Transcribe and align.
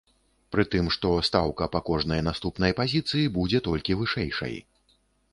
Пры 0.53 0.63
тым, 0.75 0.85
што 0.93 1.09
стаўка 1.27 1.67
па 1.75 1.81
кожнай 1.89 2.23
наступнай 2.29 2.73
пазіцыі 2.79 3.27
будзе 3.35 3.61
толькі 3.67 3.99
вышэйшай. 4.01 4.57